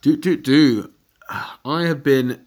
Do 0.00 0.16
do 0.16 0.36
do. 0.36 0.92
I 1.64 1.82
have 1.82 2.02
been 2.02 2.46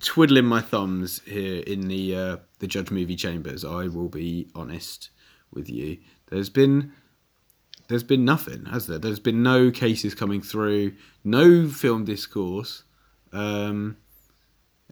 twiddling 0.00 0.44
my 0.44 0.60
thumbs 0.60 1.22
here 1.26 1.62
in 1.62 1.88
the 1.88 2.14
uh, 2.14 2.36
the 2.58 2.66
Judge 2.66 2.90
Movie 2.90 3.16
Chambers. 3.16 3.64
I 3.64 3.86
will 3.86 4.08
be 4.08 4.48
honest 4.54 5.10
with 5.52 5.70
you. 5.70 5.98
There's 6.30 6.50
been 6.50 6.92
there's 7.88 8.04
been 8.04 8.24
nothing, 8.24 8.66
has 8.66 8.86
there? 8.86 8.98
There's 8.98 9.18
been 9.18 9.42
no 9.42 9.70
cases 9.70 10.14
coming 10.14 10.42
through, 10.42 10.92
no 11.24 11.68
film 11.68 12.04
discourse. 12.04 12.84
Um, 13.32 13.96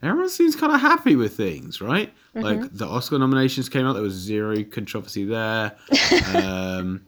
everyone 0.03 0.31
seems 0.31 0.57
kind 0.57 0.73
of 0.73 0.81
happy 0.81 1.15
with 1.15 1.37
things, 1.37 1.81
right? 1.81 2.13
Like 2.35 2.73
the 2.73 2.87
Oscar 2.87 3.19
nominations 3.19 3.69
came 3.69 3.85
out, 3.87 3.95
there 3.95 4.03
was 4.03 4.15
zero 4.15 4.65
controversy 4.65 5.25
there. 5.25 5.77
um, 6.35 7.05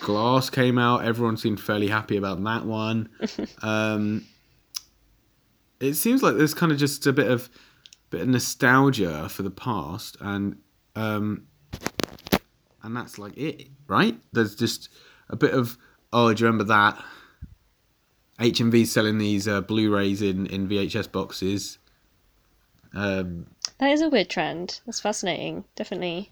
Glass 0.00 0.50
came 0.50 0.78
out, 0.78 1.04
everyone 1.04 1.36
seemed 1.36 1.60
fairly 1.60 1.88
happy 1.88 2.16
about 2.16 2.42
that 2.44 2.64
one. 2.64 3.08
Um, 3.62 4.24
it 5.80 5.94
seems 5.94 6.22
like 6.22 6.36
there's 6.36 6.54
kind 6.54 6.72
of 6.72 6.78
just 6.78 7.06
a 7.06 7.12
bit 7.12 7.30
of 7.30 7.50
bit 8.10 8.22
of 8.22 8.28
nostalgia 8.28 9.28
for 9.28 9.42
the 9.42 9.50
past, 9.50 10.16
and 10.20 10.56
um, 10.94 11.46
and 12.82 12.96
that's 12.96 13.18
like 13.18 13.36
it, 13.36 13.68
right? 13.86 14.18
There's 14.32 14.54
just 14.54 14.88
a 15.28 15.36
bit 15.36 15.52
of 15.52 15.76
oh, 16.12 16.32
do 16.32 16.40
you 16.40 16.46
remember 16.46 16.64
that? 16.64 17.02
HMV 18.38 18.86
selling 18.86 19.18
these 19.18 19.48
uh, 19.48 19.60
Blu-rays 19.62 20.22
in 20.22 20.46
in 20.46 20.68
VHS 20.68 21.10
boxes. 21.12 21.78
Um, 22.94 23.46
That 23.78 23.90
is 23.90 24.00
a 24.02 24.08
weird 24.08 24.30
trend. 24.30 24.80
That's 24.86 25.00
fascinating. 25.00 25.64
Definitely. 25.74 26.30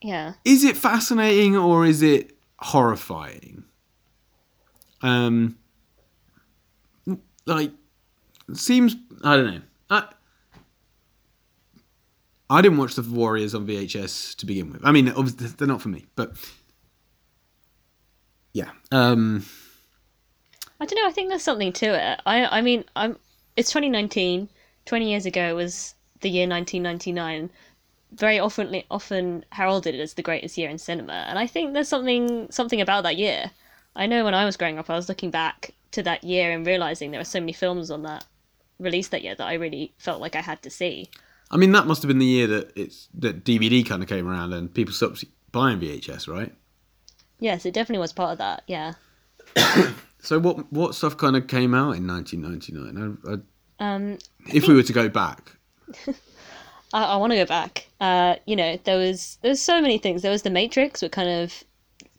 Yeah. 0.00 0.34
is 0.44 0.62
it 0.62 0.76
fascinating 0.76 1.56
or 1.56 1.84
is 1.84 2.02
it 2.02 2.37
horrifying? 2.58 3.64
Um, 5.02 5.58
like 7.46 7.72
seems 8.52 8.96
I 9.22 9.36
don't 9.36 9.54
know. 9.54 9.62
I 9.90 10.08
I 12.50 12.62
didn't 12.62 12.78
watch 12.78 12.94
the 12.94 13.02
Warriors 13.02 13.54
on 13.54 13.66
VHS 13.66 14.36
to 14.36 14.46
begin 14.46 14.72
with. 14.72 14.80
I 14.84 14.92
mean, 14.92 15.08
obviously 15.10 15.48
they're 15.48 15.68
not 15.68 15.82
for 15.82 15.88
me, 15.88 16.06
but 16.16 16.32
yeah. 18.52 18.70
Um, 18.90 19.44
I 20.80 20.86
don't 20.86 21.02
know. 21.02 21.08
I 21.08 21.12
think 21.12 21.28
there's 21.28 21.42
something 21.42 21.72
to 21.74 21.86
it. 21.86 22.20
I 22.26 22.46
I 22.46 22.60
mean, 22.60 22.84
I'm. 22.96 23.16
It's 23.56 23.70
2019. 23.70 24.48
20 24.88 25.10
years 25.10 25.26
ago 25.26 25.54
was 25.54 25.94
the 26.20 26.30
year 26.30 26.48
1999. 26.48 27.50
Very 28.12 28.38
often, 28.38 28.82
often 28.90 29.44
heralded 29.52 29.94
as 30.00 30.14
the 30.14 30.22
greatest 30.22 30.56
year 30.56 30.70
in 30.70 30.78
cinema, 30.78 31.26
and 31.28 31.38
I 31.38 31.46
think 31.46 31.74
there's 31.74 31.88
something 31.88 32.50
something 32.50 32.80
about 32.80 33.02
that 33.02 33.16
year. 33.16 33.50
I 33.94 34.06
know 34.06 34.24
when 34.24 34.34
I 34.34 34.44
was 34.44 34.56
growing 34.56 34.78
up, 34.78 34.88
I 34.88 34.96
was 34.96 35.08
looking 35.08 35.30
back 35.30 35.74
to 35.92 36.02
that 36.02 36.24
year 36.24 36.50
and 36.52 36.66
realizing 36.66 37.10
there 37.10 37.20
were 37.20 37.24
so 37.24 37.40
many 37.40 37.52
films 37.52 37.90
on 37.90 38.02
that 38.02 38.24
released 38.78 39.10
that 39.10 39.22
year 39.22 39.34
that 39.34 39.46
I 39.46 39.54
really 39.54 39.92
felt 39.98 40.20
like 40.20 40.36
I 40.36 40.40
had 40.40 40.62
to 40.62 40.70
see. 40.70 41.10
I 41.50 41.56
mean, 41.56 41.72
that 41.72 41.86
must 41.86 42.02
have 42.02 42.08
been 42.08 42.18
the 42.18 42.26
year 42.26 42.46
that 42.46 42.72
it's 42.76 43.08
that 43.14 43.44
DVD 43.44 43.86
kind 43.86 44.02
of 44.02 44.08
came 44.08 44.28
around 44.28 44.52
and 44.52 44.72
people 44.72 44.94
stopped 44.94 45.24
buying 45.52 45.80
VHS, 45.80 46.28
right? 46.28 46.52
Yes, 47.40 47.64
it 47.66 47.74
definitely 47.74 48.00
was 48.00 48.12
part 48.12 48.32
of 48.32 48.38
that. 48.38 48.62
Yeah. 48.66 48.94
So 50.20 50.40
what 50.40 50.72
what 50.72 50.96
stuff 50.96 51.16
kind 51.16 51.36
of 51.36 51.46
came 51.46 51.74
out 51.74 51.96
in 51.96 52.06
1999? 52.06 53.20
I, 53.24 53.32
I, 53.32 53.94
Um, 53.94 54.18
if 54.52 54.66
we 54.66 54.74
were 54.74 54.82
to 54.82 54.92
go 54.92 55.08
back, 55.08 55.52
I, 56.92 57.04
I 57.04 57.16
want 57.16 57.32
to 57.32 57.36
go 57.36 57.44
back. 57.46 57.86
Uh, 58.00 58.36
you 58.46 58.56
know, 58.56 58.78
there 58.84 58.98
was 58.98 59.38
there 59.42 59.50
was 59.50 59.60
so 59.62 59.80
many 59.80 59.98
things. 59.98 60.22
There 60.22 60.30
was 60.30 60.42
The 60.42 60.50
Matrix, 60.50 61.02
which 61.02 61.12
kind 61.12 61.28
of 61.28 61.64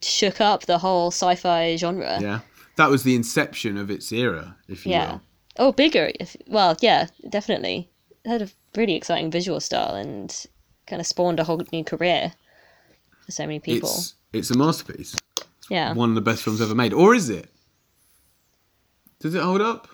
shook 0.01 0.39
up 0.41 0.65
the 0.65 0.77
whole 0.77 1.11
sci-fi 1.11 1.75
genre. 1.75 2.19
yeah, 2.21 2.39
that 2.77 2.89
was 2.89 3.03
the 3.03 3.15
inception 3.15 3.77
of 3.77 3.89
its 3.89 4.11
era, 4.11 4.55
if 4.67 4.85
you 4.85 4.91
Yeah. 4.93 5.11
will. 5.13 5.21
Oh, 5.57 5.71
bigger. 5.73 6.11
If, 6.19 6.37
well, 6.47 6.77
yeah, 6.79 7.07
definitely. 7.27 7.89
It 8.23 8.29
had 8.29 8.41
a 8.41 8.49
really 8.77 8.95
exciting 8.95 9.29
visual 9.31 9.59
style 9.59 9.95
and 9.95 10.33
kind 10.87 10.99
of 10.99 11.05
spawned 11.07 11.39
a 11.39 11.43
whole 11.43 11.61
new 11.73 11.83
career 11.83 12.33
for 13.25 13.31
so 13.31 13.43
many 13.45 13.59
people. 13.59 13.89
It's 13.89 14.13
it's 14.31 14.51
a 14.51 14.57
masterpiece, 14.57 15.17
yeah. 15.69 15.93
one 15.93 16.09
of 16.09 16.15
the 16.15 16.21
best 16.21 16.43
films 16.43 16.61
ever 16.61 16.75
made, 16.75 16.93
or 16.93 17.15
is 17.15 17.29
it? 17.29 17.49
Does 19.19 19.35
it 19.35 19.41
hold 19.41 19.61
up? 19.61 19.87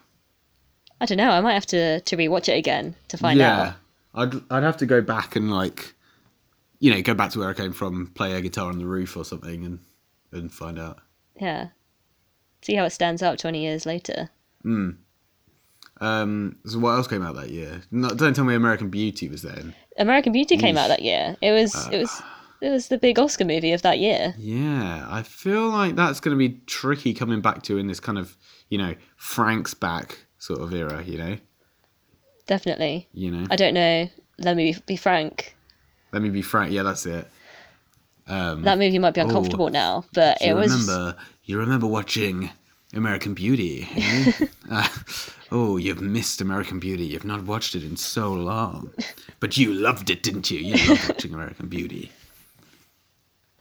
I 1.01 1.05
don't 1.05 1.17
know. 1.17 1.31
I 1.31 1.41
might 1.41 1.53
have 1.53 1.65
to 1.67 2.01
to 2.01 2.17
rewatch 2.17 2.47
it 2.49 2.57
again 2.57 2.95
to 3.07 3.17
find 3.17 3.39
yeah, 3.39 3.61
out. 3.61 3.73
I'd 4.15 4.33
I'd 4.51 4.63
have 4.63 4.77
to 4.77 4.85
go 4.85 5.01
back 5.01 5.35
and 5.35 5.51
like, 5.51 5.93
you 6.79 6.93
know, 6.93 7.01
go 7.01 7.13
back 7.13 7.31
to 7.31 7.39
where 7.39 7.49
I 7.49 7.53
came 7.53 7.73
from, 7.73 8.07
play 8.07 8.33
a 8.33 8.41
guitar 8.41 8.69
on 8.69 8.79
the 8.79 8.85
roof 8.85 9.15
or 9.17 9.25
something, 9.25 9.65
and 9.65 9.79
and 10.31 10.51
find 10.51 10.79
out. 10.79 10.99
Yeah. 11.39 11.69
See 12.61 12.75
how 12.75 12.85
it 12.85 12.91
stands 12.91 13.21
up 13.21 13.37
20 13.37 13.61
years 13.61 13.85
later. 13.85 14.29
Um, 16.01 16.57
so 16.65 16.79
what 16.79 16.91
else 16.95 17.07
came 17.07 17.21
out 17.21 17.35
that 17.35 17.51
year? 17.51 17.83
No, 17.91 18.09
don't 18.09 18.33
tell 18.33 18.43
me 18.43 18.55
American 18.55 18.89
Beauty 18.89 19.29
was 19.29 19.43
then. 19.43 19.73
American 19.97 20.33
Beauty 20.33 20.57
came 20.57 20.77
out 20.77 20.87
that 20.89 21.01
year. 21.01 21.37
It 21.41 21.51
was 21.51 21.87
it 21.89 21.99
was 21.99 22.21
it 22.61 22.69
was 22.69 22.87
the 22.87 22.97
big 22.97 23.19
Oscar 23.19 23.45
movie 23.45 23.71
of 23.71 23.81
that 23.83 23.99
year. 23.99 24.33
Yeah, 24.37 25.05
I 25.07 25.23
feel 25.23 25.69
like 25.69 25.95
that's 25.95 26.19
going 26.19 26.37
to 26.37 26.39
be 26.39 26.61
tricky 26.65 27.13
coming 27.13 27.41
back 27.41 27.61
to 27.63 27.77
in 27.77 27.87
this 27.87 27.99
kind 27.99 28.17
of, 28.17 28.35
you 28.69 28.77
know, 28.77 28.95
Frank's 29.17 29.73
back 29.73 30.25
sort 30.39 30.61
of 30.61 30.73
era, 30.73 31.03
you 31.03 31.17
know? 31.17 31.37
Definitely. 32.47 33.07
You 33.13 33.31
know? 33.31 33.47
I 33.49 33.55
don't 33.55 33.73
know. 33.73 34.09
Let 34.37 34.55
me 34.55 34.75
be 34.85 34.95
frank. 34.95 35.55
Let 36.11 36.21
me 36.21 36.29
be 36.29 36.41
frank. 36.41 36.71
Yeah, 36.71 36.83
that's 36.83 37.05
it. 37.05 37.27
Um, 38.27 38.63
That 38.63 38.77
movie 38.77 38.99
might 38.99 39.13
be 39.13 39.21
uncomfortable 39.21 39.69
now, 39.69 40.05
but 40.13 40.41
you 40.41 40.51
it 40.51 40.53
was 40.53 40.71
remember 40.71 41.15
you 41.43 41.59
remember 41.59 41.85
watching 41.87 42.49
American 42.93 43.33
Beauty, 43.33 43.87
you 43.95 44.25
know? 44.25 44.47
uh, 44.71 44.87
oh, 45.51 45.77
you've 45.77 46.01
missed 46.01 46.41
American 46.41 46.79
Beauty. 46.79 47.05
You've 47.05 47.25
not 47.25 47.43
watched 47.43 47.75
it 47.75 47.83
in 47.83 47.97
so 47.97 48.33
long. 48.33 48.91
But 49.39 49.57
you 49.57 49.73
loved 49.73 50.09
it, 50.09 50.23
didn't 50.23 50.49
you? 50.49 50.59
You 50.59 50.89
loved 50.89 51.09
watching 51.09 51.33
American 51.33 51.67
Beauty. 51.67 52.11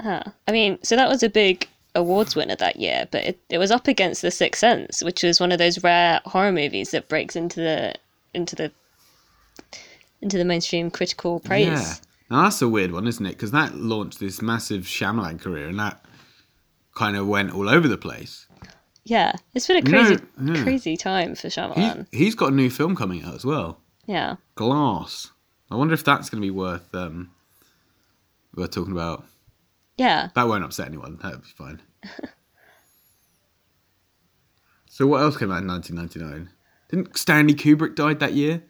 Huh. 0.01 0.23
I 0.49 0.53
mean, 0.53 0.79
so 0.83 0.97
that 0.97 1.09
was 1.09 1.23
a 1.23 1.29
big 1.29 1.69
awards 1.95 2.35
winner 2.35 2.57
that 2.57 2.77
year, 2.77 3.07
but 3.11 3.25
it, 3.25 3.41
it 3.49 3.59
was 3.59 3.71
up 3.71 3.87
against 3.87 4.23
The 4.23 4.31
Sixth 4.31 4.61
Sense, 4.61 5.03
which 5.03 5.23
was 5.23 5.41
one 5.41 5.53
of 5.53 5.59
those 5.59 5.83
rare 5.83 6.21
horror 6.25 6.53
movies 6.53 6.91
that 6.91 7.09
breaks 7.09 7.37
into 7.37 7.61
the 7.61 7.95
into 8.35 8.57
the 8.57 8.73
into 10.21 10.39
the 10.39 10.45
mainstream 10.45 10.91
critical 10.91 11.41
praise. 11.41 11.67
Yeah. 11.67 11.95
Now 12.31 12.43
that's 12.45 12.63
a 12.63 12.69
weird 12.69 12.93
one, 12.93 13.07
isn't 13.07 13.25
it? 13.27 13.31
Because 13.33 13.51
that 13.53 13.75
launched 13.75 14.19
this 14.21 14.41
massive 14.43 14.85
Shyamalan 14.85 15.41
career, 15.41 15.69
and 15.69 15.79
that 15.79 16.05
kind 16.95 17.17
of 17.17 17.27
went 17.27 17.53
all 17.55 17.69
over 17.69 17.87
the 17.89 17.99
place. 17.99 18.47
Yeah, 19.05 19.33
it's 19.53 19.67
been 19.67 19.87
a 19.87 19.91
crazy 19.91 20.23
yeah. 20.43 20.63
crazy 20.63 20.97
time 20.97 21.35
for 21.35 21.49
He, 21.49 21.55
Shyamalan. 21.55 22.07
he's 22.13 22.35
got 22.35 22.53
a 22.53 22.55
new 22.55 22.71
film 22.71 22.97
coming 22.97 23.23
out 23.23 23.35
as 23.35 23.45
well, 23.45 23.79
Yeah, 24.07 24.37
Glass. 24.55 25.31
I 25.71 25.77
wonder 25.77 25.93
if 25.93 26.05
that's 26.05 26.31
going 26.31 26.41
to 26.41 26.47
be 26.47 26.51
worth 26.51 26.95
um, 26.95 27.31
worth 28.55 28.71
talking 28.71 28.93
about. 28.93 29.25
yeah. 29.99 30.29
That 30.35 30.49
won't 30.49 30.65
upset 30.65 30.87
anyone. 30.89 31.19
That'll 31.23 31.39
be 31.41 31.49
fine. 31.49 31.83
so 34.89 35.07
what 35.07 35.21
else 35.23 35.37
came 35.37 35.51
out 35.51 35.63
in 35.63 35.69
1999? 35.69 36.54
Didn't 36.95 37.19
Stanley 37.19 37.55
Kubrick 37.55 37.97
died 37.97 38.21
that 38.21 38.35
year? 38.35 38.63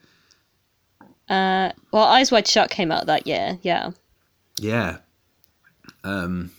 Uh, 1.28 1.72
well, 1.92 2.04
Eyes 2.04 2.32
Wide 2.32 2.48
Shut 2.48 2.70
came 2.70 2.90
out 2.90 3.04
that 3.04 3.26
year. 3.26 3.58
Yeah, 3.60 3.90
Yeah. 4.58 4.98
Um, 6.04 6.50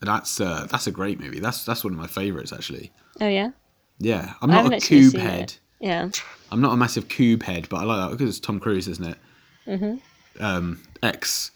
that's 0.00 0.42
uh, 0.42 0.66
that's 0.70 0.86
a 0.86 0.90
great 0.90 1.18
movie. 1.18 1.40
That's 1.40 1.64
that's 1.64 1.82
one 1.84 1.94
of 1.94 1.98
my 1.98 2.06
favorites 2.06 2.52
actually. 2.52 2.92
oh 3.18 3.28
yeah. 3.28 3.52
Yeah, 3.98 4.34
I'm 4.42 4.50
not 4.50 4.72
a 4.72 4.78
cube 4.78 5.14
head. 5.14 5.54
Yeah, 5.78 6.10
I'm 6.50 6.60
not 6.60 6.74
a 6.74 6.76
massive 6.76 7.08
cube 7.08 7.44
head, 7.44 7.68
but 7.70 7.78
I 7.78 7.84
like 7.84 8.10
that 8.10 8.18
because 8.18 8.28
it's 8.28 8.46
Tom 8.46 8.60
Cruise, 8.60 8.86
isn't 8.86 9.04
it? 9.04 9.18
Mm-hmm. 9.66 10.44
Um, 10.44 10.82
ex 11.02 11.50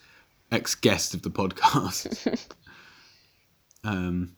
ex 0.50 0.74
guest 0.74 1.12
of 1.12 1.20
the 1.20 1.30
podcast. 1.30 2.46
um, 3.84 4.36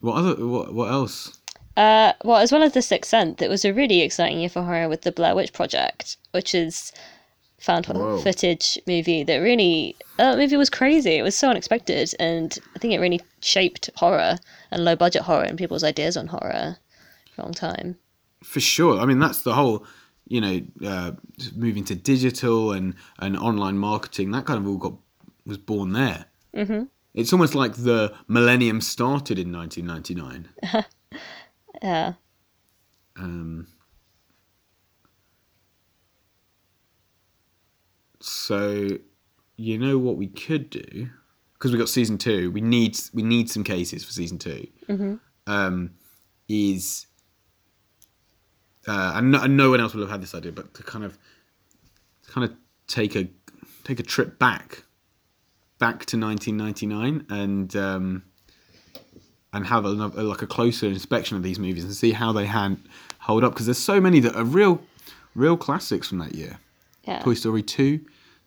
what 0.00 0.14
other 0.14 0.46
what 0.46 0.72
what 0.72 0.90
else? 0.90 1.38
Uh, 1.76 2.12
well, 2.24 2.38
as 2.38 2.52
well 2.52 2.62
as 2.62 2.72
The 2.72 2.82
Sixth 2.82 3.10
Sense, 3.10 3.40
it 3.40 3.48
was 3.48 3.64
a 3.64 3.72
really 3.72 4.00
exciting 4.02 4.40
year 4.40 4.48
for 4.48 4.62
horror 4.62 4.88
with 4.88 5.02
the 5.02 5.12
Blair 5.12 5.34
Witch 5.34 5.52
Project, 5.52 6.16
which 6.32 6.54
is 6.54 6.92
found 7.58 7.86
Whoa. 7.86 8.18
footage 8.18 8.76
movie 8.88 9.22
that 9.22 9.36
really 9.36 9.96
uh, 10.18 10.32
that 10.32 10.38
movie 10.38 10.56
was 10.56 10.68
crazy. 10.68 11.12
It 11.12 11.22
was 11.22 11.36
so 11.36 11.48
unexpected, 11.48 12.12
and 12.18 12.58
I 12.74 12.78
think 12.78 12.92
it 12.92 12.98
really 12.98 13.20
shaped 13.40 13.88
horror 13.96 14.38
and 14.70 14.84
low 14.84 14.96
budget 14.96 15.22
horror 15.22 15.44
and 15.44 15.56
people's 15.56 15.84
ideas 15.84 16.16
on 16.16 16.26
horror 16.26 16.76
for 17.34 17.42
a 17.42 17.44
long 17.44 17.54
time. 17.54 17.96
For 18.42 18.60
sure. 18.60 19.00
I 19.00 19.06
mean, 19.06 19.20
that's 19.20 19.42
the 19.42 19.54
whole, 19.54 19.86
you 20.26 20.40
know, 20.40 20.60
uh, 20.84 21.12
moving 21.54 21.84
to 21.84 21.94
digital 21.94 22.72
and 22.72 22.94
and 23.18 23.36
online 23.36 23.78
marketing. 23.78 24.32
That 24.32 24.44
kind 24.44 24.58
of 24.58 24.66
all 24.66 24.76
got 24.76 24.94
was 25.46 25.58
born 25.58 25.92
there. 25.92 26.26
Mm-hmm. 26.54 26.84
It's 27.14 27.32
almost 27.32 27.54
like 27.54 27.74
the 27.74 28.14
millennium 28.26 28.80
started 28.80 29.38
in 29.38 29.52
1999. 29.52 30.84
Yeah, 31.82 32.14
Um, 33.16 33.66
so, 38.20 38.88
you 39.56 39.78
know 39.78 39.98
what 39.98 40.16
we 40.16 40.28
could 40.28 40.70
do? 40.70 41.10
Because 41.54 41.72
we 41.72 41.78
got 41.78 41.88
season 41.88 42.18
two. 42.18 42.50
We 42.52 42.60
need 42.60 42.98
we 43.12 43.22
need 43.22 43.50
some 43.50 43.64
cases 43.64 44.04
for 44.04 44.12
season 44.12 44.38
2 44.38 44.66
Um, 45.46 45.90
is 46.48 47.06
uh, 48.86 49.12
and, 49.16 49.30
no, 49.32 49.42
and 49.42 49.56
no 49.56 49.70
one 49.70 49.80
else 49.80 49.94
will 49.94 50.02
have 50.02 50.10
had 50.10 50.22
this 50.22 50.34
idea, 50.34 50.52
but 50.52 50.74
to 50.74 50.82
kind 50.82 51.04
of, 51.04 51.16
to 52.24 52.30
kind 52.30 52.44
of 52.44 52.56
take 52.86 53.14
a 53.14 53.28
take 53.84 54.00
a 54.00 54.02
trip 54.02 54.38
back, 54.38 54.84
back 55.78 56.04
to 56.06 56.18
1999, 56.18 57.26
and 57.28 57.76
um, 57.76 58.22
and 59.52 59.66
have 59.66 59.84
a, 59.84 59.88
a, 59.88 60.22
like 60.22 60.42
a 60.42 60.46
closer 60.46 60.86
inspection 60.86 61.36
of 61.36 61.42
these 61.42 61.58
movies 61.58 61.84
and 61.84 61.94
see 61.94 62.12
how 62.12 62.32
they 62.32 62.46
hand, 62.46 62.82
hold 63.20 63.44
up 63.44 63.52
because 63.52 63.66
there's 63.66 63.78
so 63.78 64.00
many 64.00 64.20
that 64.20 64.34
are 64.34 64.44
real, 64.44 64.80
real 65.34 65.56
classics 65.56 66.08
from 66.08 66.18
that 66.18 66.34
year. 66.34 66.58
Yeah. 67.04 67.20
Toy 67.20 67.34
Story 67.34 67.62
2, 67.62 68.00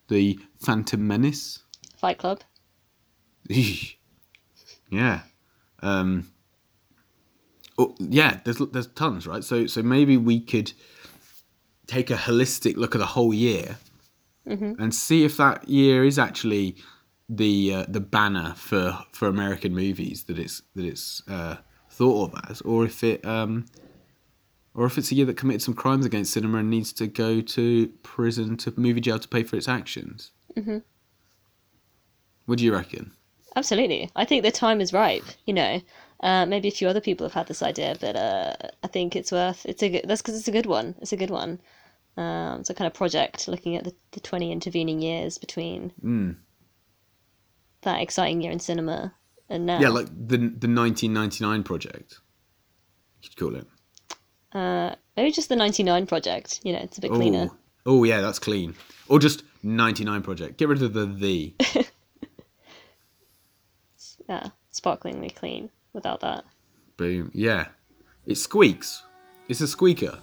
The 0.07 0.39
Phantom 0.59 1.05
Menace. 1.07 1.59
Fight 1.97 2.17
Club. 2.17 2.41
yeah. 4.89 5.21
Um, 5.81 6.31
oh, 7.77 7.95
yeah, 7.99 8.39
there's 8.43 8.57
there's 8.57 8.87
tons, 8.87 9.27
right? 9.27 9.43
So 9.43 9.67
so 9.67 9.83
maybe 9.83 10.17
we 10.17 10.39
could 10.39 10.71
take 11.85 12.09
a 12.09 12.15
holistic 12.15 12.75
look 12.77 12.95
at 12.95 12.97
the 12.97 13.05
whole 13.05 13.33
year 13.33 13.77
and 14.79 14.93
see 14.93 15.23
if 15.23 15.37
that 15.37 15.67
year 15.69 16.03
is 16.03 16.17
actually 16.17 16.75
the 17.27 17.73
uh, 17.73 17.85
the 17.87 17.99
banner 17.99 18.53
for 18.55 18.99
for 19.11 19.27
American 19.27 19.73
movies 19.73 20.23
that 20.25 20.37
it's 20.37 20.61
that 20.75 20.85
it's 20.85 21.23
uh, 21.27 21.57
thought 21.89 22.33
of 22.33 22.41
as, 22.49 22.61
or 22.61 22.85
if 22.85 23.03
it 23.03 23.25
um, 23.25 23.65
or 24.73 24.85
if 24.85 24.97
it's 24.97 25.11
a 25.11 25.15
year 25.15 25.25
that 25.25 25.37
committed 25.37 25.61
some 25.61 25.73
crimes 25.73 26.05
against 26.05 26.33
cinema 26.33 26.59
and 26.59 26.69
needs 26.69 26.93
to 26.93 27.07
go 27.07 27.41
to 27.41 27.87
prison 28.03 28.57
to 28.57 28.73
movie 28.77 29.01
jail 29.01 29.19
to 29.19 29.27
pay 29.27 29.43
for 29.43 29.55
its 29.55 29.67
actions. 29.67 30.31
Mm-hmm. 30.55 30.79
What 32.45 32.59
do 32.59 32.63
you 32.65 32.73
reckon? 32.73 33.11
Absolutely. 33.55 34.11
I 34.15 34.25
think 34.25 34.43
the 34.43 34.51
time 34.51 34.81
is 34.81 34.93
ripe, 34.93 35.23
you 35.45 35.53
know. 35.53 35.81
Uh, 36.21 36.45
maybe 36.45 36.67
a 36.67 36.71
few 36.71 36.87
other 36.87 37.01
people 37.01 37.25
have 37.25 37.33
had 37.33 37.47
this 37.47 37.63
idea, 37.63 37.95
but 37.99 38.15
uh, 38.15 38.55
I 38.83 38.87
think 38.87 39.15
it's 39.15 39.31
worth. 39.31 39.65
It's 39.65 39.81
a 39.81 39.89
good, 39.89 40.05
that's 40.05 40.21
because 40.21 40.37
it's 40.37 40.47
a 40.47 40.51
good 40.51 40.65
one. 40.65 40.95
It's 41.01 41.13
a 41.13 41.17
good 41.17 41.29
one. 41.29 41.59
Um, 42.17 42.61
it's 42.61 42.69
a 42.69 42.73
kind 42.73 42.87
of 42.87 42.93
project 42.93 43.47
looking 43.47 43.75
at 43.75 43.83
the, 43.83 43.93
the 44.11 44.19
twenty 44.19 44.51
intervening 44.51 45.01
years 45.01 45.37
between 45.37 45.91
Mm. 46.03 46.35
That 47.85 48.01
exciting 48.01 48.41
year 48.41 48.51
in 48.51 48.59
cinema 48.59 49.13
and 49.49 49.65
now. 49.65 49.79
Yeah, 49.79 49.89
like 49.89 50.07
the 50.07 50.37
the 50.37 50.67
1999 50.67 51.63
project. 51.63 52.19
You 53.21 53.29
could 53.29 53.37
call 53.39 53.55
it. 53.55 53.65
uh, 54.53 54.95
maybe 55.17 55.31
just 55.31 55.49
the 55.49 55.55
ninety 55.55 55.81
nine 55.83 56.05
project. 56.05 56.59
You 56.63 56.73
know, 56.73 56.79
it's 56.79 56.97
a 56.97 57.01
bit 57.01 57.11
cleaner. 57.11 57.47
Oh, 57.85 57.99
oh 57.99 58.03
yeah, 58.03 58.21
that's 58.21 58.39
clean. 58.39 58.75
Or 59.07 59.19
just 59.19 59.43
99 59.63 60.21
project. 60.23 60.57
Get 60.57 60.67
rid 60.67 60.81
of 60.83 60.93
the 60.93 61.05
the. 61.05 61.53
Yeah, 64.27 64.49
sparklingly 64.71 65.29
clean 65.29 65.69
without 65.93 66.21
that. 66.21 66.45
Boom. 66.97 67.29
Yeah, 67.33 67.67
it 68.25 68.35
squeaks. 68.35 69.03
It's 69.47 69.61
a 69.61 69.67
squeaker. 69.67 70.17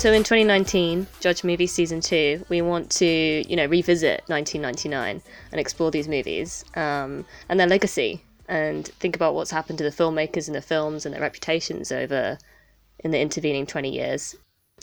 So 0.00 0.14
in 0.14 0.22
2019, 0.22 1.06
Judge 1.20 1.44
Movie 1.44 1.66
Season 1.66 2.00
2, 2.00 2.46
we 2.48 2.62
want 2.62 2.90
to, 2.92 3.44
you 3.46 3.54
know, 3.54 3.66
revisit 3.66 4.22
1999 4.28 5.20
and 5.52 5.60
explore 5.60 5.90
these 5.90 6.08
movies 6.08 6.64
um, 6.74 7.26
and 7.50 7.60
their 7.60 7.66
legacy 7.66 8.24
and 8.48 8.88
think 8.88 9.14
about 9.14 9.34
what's 9.34 9.50
happened 9.50 9.76
to 9.76 9.84
the 9.84 9.90
filmmakers 9.90 10.46
and 10.46 10.54
the 10.54 10.62
films 10.62 11.04
and 11.04 11.14
their 11.14 11.20
reputations 11.20 11.92
over 11.92 12.38
in 13.00 13.10
the 13.10 13.20
intervening 13.20 13.66
20 13.66 13.90
years. 13.90 14.34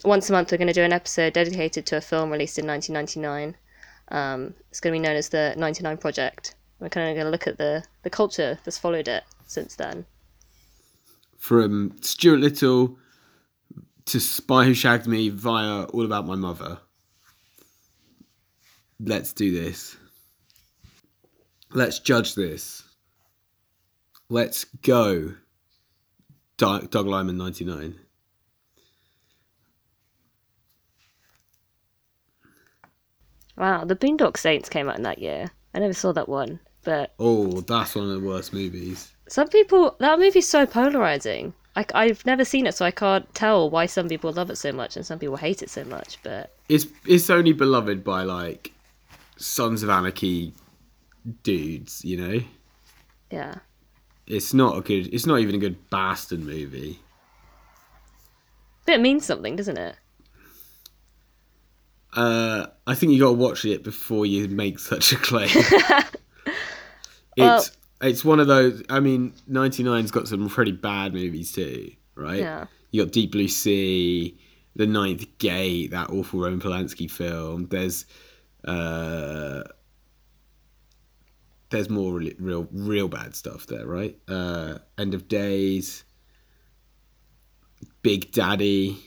Once 0.06 0.30
a 0.30 0.34
month, 0.34 0.52
we're 0.52 0.60
going 0.60 0.68
to 0.68 0.74
do 0.74 0.84
an 0.84 0.94
episode 0.94 1.34
dedicated 1.34 1.88
to 1.88 1.98
a 1.98 2.02
film 2.02 2.30
released 2.30 2.60
in 2.60 2.68
1999. 2.68 3.58
Um, 4.10 4.54
it's 4.70 4.80
going 4.80 4.94
to 4.94 5.00
be 5.00 5.04
known 5.04 5.18
as 5.18 5.30
the 5.30 5.56
99 5.58 5.98
Project. 5.98 6.54
We're 6.80 6.90
kind 6.90 7.10
of 7.10 7.16
going 7.16 7.26
to 7.26 7.32
look 7.32 7.48
at 7.48 7.58
the, 7.58 7.84
the 8.04 8.12
culture 8.12 8.60
that's 8.64 8.78
followed 8.78 9.08
it 9.08 9.24
since 9.48 9.78
then. 9.78 10.06
From 11.40 11.96
Stuart 12.02 12.40
Little 12.40 13.00
to 14.08 14.22
Spy 14.22 14.64
Who 14.64 14.74
Shagged 14.74 15.06
Me 15.06 15.28
via 15.30 15.84
All 15.84 16.06
About 16.06 16.26
My 16.26 16.36
Mother. 16.36 16.80
Let's 19.00 19.34
do 19.34 19.52
this. 19.52 19.98
Let's 21.74 22.00
judge 22.00 22.34
this. 22.34 22.84
Let's 24.30 24.64
go. 24.64 25.34
Doug, 26.58 26.96
Liman 26.96 27.38
99. 27.38 27.96
Wow, 33.58 33.84
the 33.84 33.96
Boondock 33.96 34.38
Saints 34.38 34.70
came 34.70 34.88
out 34.88 34.98
in 34.98 35.04
that 35.04 35.20
year. 35.20 35.52
I 35.74 35.80
never 35.80 35.94
saw 35.94 36.14
that 36.14 36.30
one, 36.30 36.60
but 36.84 37.14
Oh, 37.20 37.62
that's 37.62 37.96
one 37.96 38.06
of 38.10 38.22
the 38.22 38.28
worst 38.28 38.54
movies. 38.54 39.12
Some 39.28 39.50
people 39.50 39.98
that 40.00 40.20
movie's 40.20 40.48
so 40.48 40.66
polarizing. 40.66 41.54
Like 41.78 41.94
I've 41.96 42.26
never 42.26 42.44
seen 42.44 42.66
it, 42.66 42.74
so 42.76 42.84
I 42.86 42.92
can't 42.92 43.32
tell 43.36 43.70
why 43.70 43.86
some 43.86 44.10
people 44.10 44.32
love 44.34 44.50
it 44.50 44.58
so 44.58 44.72
much 44.72 44.96
and 44.98 45.06
some 45.06 45.20
people 45.20 45.38
hate 45.38 45.62
it 45.62 45.70
so 45.70 45.84
much. 45.86 46.18
But 46.24 46.54
It's 46.68 46.88
it's 47.06 47.30
only 47.30 47.54
beloved 47.54 48.04
by 48.04 48.24
like 48.24 48.74
Sons 49.38 49.84
of 49.84 49.90
Anarchy 49.90 50.54
dudes, 51.44 52.04
you 52.04 52.18
know. 52.18 52.40
yeah, 53.32 53.56
It's 54.26 54.54
not 54.56 54.76
a 54.78 54.82
good. 54.82 55.14
It's 55.14 55.28
not 55.28 55.40
even 55.40 55.54
a 55.54 55.60
good 55.60 55.90
bastard 55.92 56.40
movie. 56.40 57.00
but 58.86 58.96
it 58.96 59.02
means 59.02 59.24
something, 59.26 59.56
doesn't 59.56 59.78
it? 59.78 59.96
Uh, 62.14 62.66
I 62.88 62.96
think 62.96 63.12
you 63.12 63.20
got 63.20 63.28
to 63.28 63.34
watch 63.34 63.66
it 63.66 63.84
before 63.84 64.26
you 64.26 64.48
make 64.48 64.80
such 64.80 65.12
a 65.14 65.18
claim. 65.18 65.50
Well- 67.38 67.60
it's 67.60 67.78
it's 68.02 68.24
one 68.24 68.40
of 68.40 68.48
those. 68.48 68.84
I 68.90 69.00
mean, 69.00 69.34
99's 69.50 70.12
got 70.12 70.28
some 70.28 70.50
pretty 70.50 70.72
bad 70.72 71.14
movies 71.14 71.52
too, 71.52 71.92
right? 72.16 72.40
Yeah. 72.40 72.66
You 72.92 73.04
got 73.04 73.14
Deep 73.14 73.32
Blue 73.32 73.48
Sea, 73.48 74.38
The 74.76 74.88
Ninth 74.88 75.26
Gate, 75.40 75.92
that 75.92 76.10
awful 76.10 76.40
Roman 76.40 76.60
Polanski 76.60 77.10
film. 77.10 77.68
There's 77.68 78.06
uh, 78.66 79.64
there's 81.70 81.90
more 81.90 82.14
really, 82.14 82.36
real 82.40 82.68
real 82.72 83.08
bad 83.08 83.36
stuff 83.36 83.66
there, 83.68 83.86
right? 83.86 84.18
Uh, 84.28 84.78
End 84.98 85.14
of 85.14 85.28
Days, 85.28 86.04
Big 88.02 88.32
Daddy. 88.32 88.98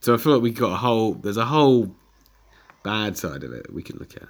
So 0.00 0.14
I 0.14 0.16
feel 0.16 0.34
like 0.34 0.42
we 0.42 0.50
got 0.50 0.72
a 0.72 0.76
whole. 0.76 1.14
There's 1.14 1.36
a 1.36 1.44
whole 1.44 1.94
bad 2.82 3.16
side 3.16 3.44
of 3.44 3.52
it 3.52 3.72
we 3.72 3.82
can 3.82 3.96
look 3.98 4.16
at. 4.16 4.28